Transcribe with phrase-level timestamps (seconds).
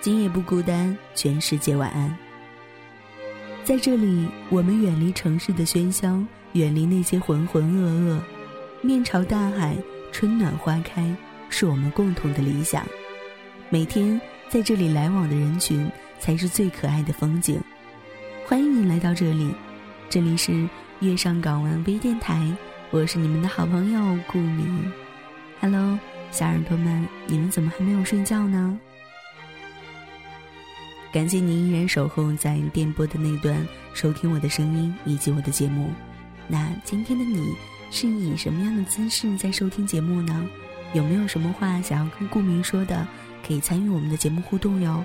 [0.00, 2.16] 今夜不孤单，全世界晚安。
[3.64, 6.18] 在这里，我们远离城市的喧嚣，
[6.52, 8.18] 远离那些浑浑噩噩，
[8.80, 9.76] 面朝大海，
[10.10, 11.14] 春暖花开，
[11.50, 12.82] 是我们共同的理想。
[13.68, 15.86] 每天在这里来往的人群，
[16.18, 17.60] 才是最可爱的风景。
[18.46, 19.54] 欢迎你来到这里，
[20.08, 20.66] 这里是
[21.00, 22.50] 月上港湾微电台，
[22.90, 24.90] 我是你们的好朋友顾明。
[25.60, 25.98] Hello，
[26.30, 28.80] 小耳朵们，你们怎么还没有睡觉呢？
[31.12, 35.90] 感谢您依然守候在电波的那端，收听我的声音以及我的节目。
[36.46, 37.52] 那今天的你
[37.90, 40.48] 是以什么样的姿势在收听节目呢？
[40.92, 43.06] 有没有什么话想要跟顾明说的？
[43.44, 45.04] 可以参与我们的节目互动哟，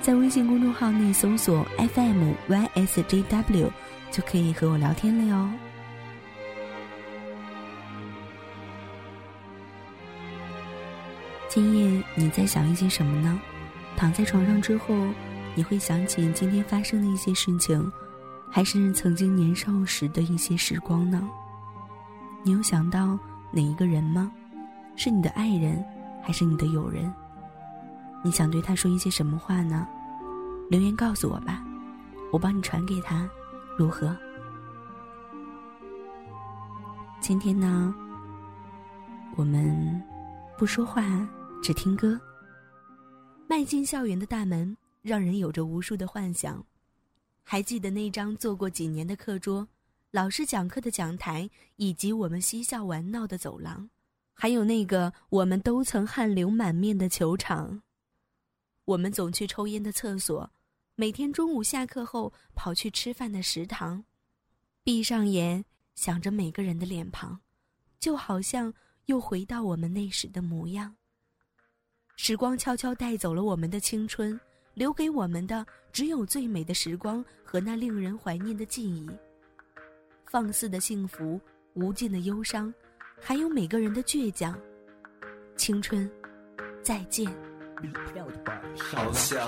[0.00, 3.68] 在微信公众号内搜索 FM YSJW
[4.12, 5.50] 就可以和我聊天了哟。
[11.48, 13.40] 今夜你在想一些什么呢？
[13.96, 14.94] 躺在床上之后。
[15.54, 17.92] 你会想起今天发生的一些事情，
[18.50, 21.28] 还是曾经年少时的一些时光呢？
[22.42, 23.18] 你有想到
[23.50, 24.32] 哪一个人吗？
[24.96, 25.84] 是你的爱人，
[26.22, 27.12] 还是你的友人？
[28.22, 29.86] 你想对他说一些什么话呢？
[30.70, 31.62] 留言告诉我吧，
[32.32, 33.28] 我帮你传给他，
[33.76, 34.16] 如何？
[37.20, 37.94] 今天呢，
[39.36, 40.02] 我们
[40.56, 41.04] 不说话，
[41.62, 42.18] 只听歌。
[43.46, 44.74] 迈进校园的大门。
[45.02, 46.64] 让人有着无数的幻想，
[47.42, 49.66] 还记得那张坐过几年的课桌，
[50.12, 53.90] 老师讲课的讲台，以及我们嬉笑玩闹的走廊，
[54.32, 57.82] 还有那个我们都曾汗流满面的球场。
[58.84, 60.48] 我们总去抽烟的厕所，
[60.94, 64.04] 每天中午下课后跑去吃饭的食堂，
[64.84, 65.64] 闭上眼
[65.96, 67.40] 想着每个人的脸庞，
[67.98, 68.72] 就好像
[69.06, 70.94] 又回到我们那时的模样。
[72.14, 74.38] 时光悄悄带走了我们的青春。
[74.74, 79.10] 留给我们的只有最美的时光和那令人怀念的记忆，
[80.30, 81.40] 放肆的幸福，
[81.74, 82.72] 无尽的忧伤，
[83.20, 84.58] 还有每个人的倔强。
[85.56, 86.10] 青春，
[86.82, 87.51] 再见。
[88.78, 89.40] 好想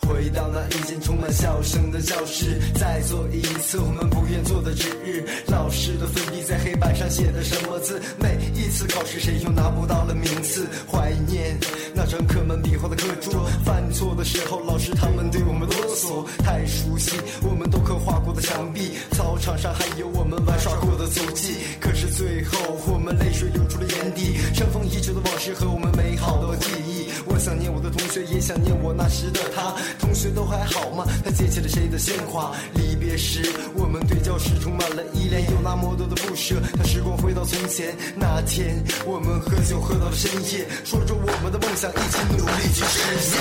[0.00, 5.24] 回到那一间充满笑声的教室，再做一次我们不愿做的值日。
[5.46, 8.00] 老师的粉笔在黑板上写的什么字？
[8.18, 10.66] 每一次考试，谁又拿不到了名次？
[10.90, 11.56] 怀念
[11.94, 16.26] 那张刻满笔画的课桌，犯错的时候，老师他们对我们啰嗦。
[16.42, 21.54] 太熟悉我们都刻画过的墙壁，操场上还有我们玩耍过的足迹。
[21.80, 22.58] 可是最后，
[22.88, 26.35] 我们泪水流出了眼底，尘封已久的往事和我们美好
[28.24, 29.74] 也想念我那时的他。
[29.98, 31.04] 同学都还好吗？
[31.24, 32.52] 他接起了谁的鲜花？
[32.74, 33.42] 离别时，
[33.74, 36.56] 我们对教室充满了依恋，有那么多的不舍。
[36.76, 43.40] 当时光回到从前那天，我们喝酒喝到了深夜，说着我们的梦想，一起努力去实现。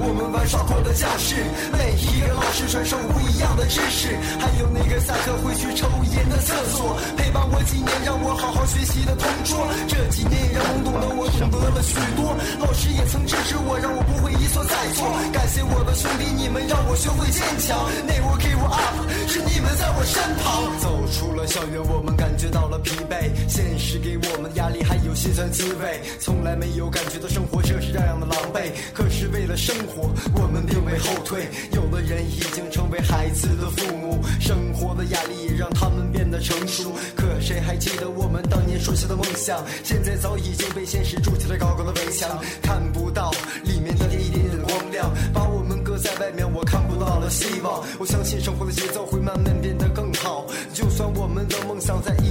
[0.00, 1.34] 我们玩耍过的教室，
[1.74, 9.66] 每一个老师传授不一样的知识，还有那个下课会去抽烟的厕所，陪伴我几年，让我好好学习的同桌。
[9.88, 12.30] 这几年也让懵懂的我懂得了许多，
[12.62, 15.06] 老师也曾支持我，让我不会一错再错。
[15.32, 17.74] 感谢我的兄弟，你们让我学会坚强。
[18.06, 20.62] Never give up，是你们在我身旁。
[20.78, 26.00] 走出了校园，我们感觉到了疲惫，现实给我们压力，还有心酸滋味。
[26.18, 30.78] 从来没有感觉到生活这是这样的狼狈，可是为了生活，我们并。
[30.88, 36.94] 未后退，有的人已经成为孩子的父母，生活的压力也让他们变得成熟。
[37.14, 39.62] 可谁还记得我们当年说下的梦想？
[39.84, 43.30] 现在早已经被现实筑起了高高的围墙，看不到
[43.64, 47.84] 里面的一点点光亮，把我们搁在外面，我看不到了希望。
[47.98, 52.27] 我相信生活的节奏会慢慢变得更好，就算我们的梦想在一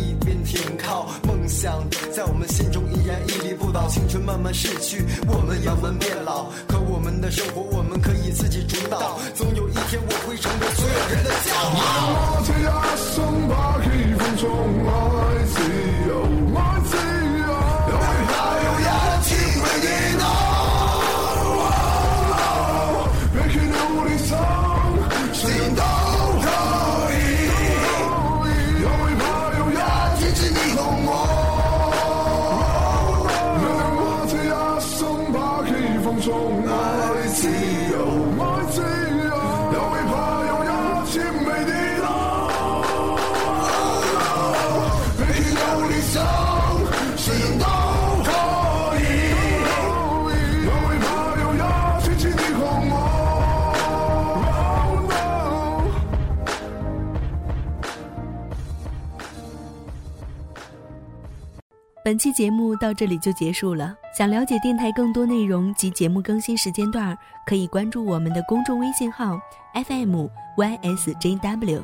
[4.19, 8.47] 慢慢逝去，我们慢慢变老，可我们的生活，我们可以自。
[8.47, 11.77] 己主导，总有一天我会成为所有人的骄傲。
[12.15, 12.65] 我这一
[13.13, 13.13] 生
[13.49, 13.85] 把希
[14.15, 14.47] 望从
[14.87, 14.89] 来
[15.51, 15.59] 自
[16.07, 16.09] 由，
[16.55, 16.95] 爱自
[17.43, 17.45] 由，
[17.91, 18.33] 有一怕
[18.63, 18.87] 有一
[19.27, 19.29] 天
[19.59, 19.85] 会跌
[20.17, 20.23] 倒。
[23.33, 23.75] 别去努
[24.07, 24.31] 力想，
[25.33, 25.43] 心
[25.75, 25.83] 都
[26.41, 26.47] 可
[27.11, 27.13] 以。
[28.81, 29.21] 有一怕
[29.59, 31.11] 有一天是你同我。
[31.11, 31.26] 我
[62.07, 63.93] 本期节目到这里就结束了。
[64.17, 69.37] 想了解电台更多内容及节目更新时间段，可以关注我们的公众微信号
[69.73, 71.81] FM YSJW。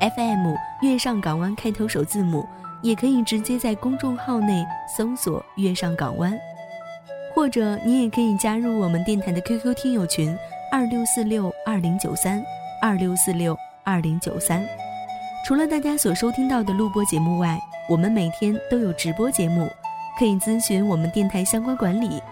[0.00, 2.48] FM 月上港湾开头首字母，
[2.80, 4.64] 也可以直接在公众号内
[4.96, 6.32] 搜索“月上港湾”，
[7.36, 10.34] 或者你也可以加入我们电台的 QQ 听友群
[10.72, 12.42] 二六四六二零九三
[12.80, 13.54] 二六四六
[13.84, 14.66] 二零九三。
[15.44, 19.66] 除了大家所收听到的录播节目外，我们每天都有直播节目，
[20.18, 22.22] 可以咨询我们电台相关管理。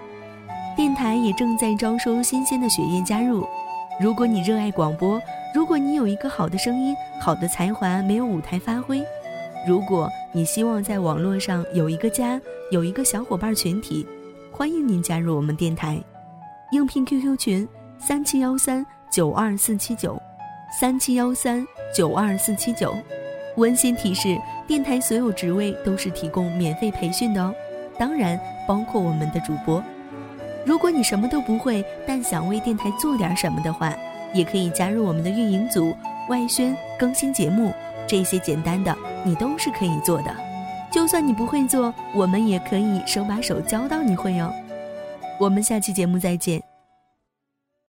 [0.76, 3.46] 电台也正在招收新鲜的血液加入。
[3.98, 5.18] 如果你热爱广播，
[5.54, 9.02] 如果你有一个好的声音、好的才华没有舞台发挥，
[9.66, 12.38] 如果你希望在网络上有一个家、
[12.70, 14.06] 有一个小伙伴群体，
[14.52, 15.98] 欢迎您加入我们电台。
[16.72, 17.66] 应聘 QQ 群：
[17.98, 20.20] 三七幺三九二四七九，
[20.78, 22.94] 三七幺三九二四七九。
[23.56, 24.36] 温馨提示：
[24.66, 27.54] 电台所有职位都是提供免费培训的哦，
[27.98, 29.82] 当然包括我们的主播。
[30.64, 33.94] 如果你什么都不会，但想为电台做点什么的话，
[34.34, 35.94] 也可以加入我们的运营组、
[36.28, 37.72] 外宣、更新节目，
[38.06, 40.34] 这些简单的你都是可以做的。
[40.90, 44.52] 就算你不会做，我们也可以手把手教到你会哦。
[45.38, 46.75] 我们下期节目再见。